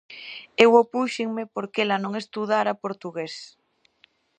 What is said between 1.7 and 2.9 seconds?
ela non estudara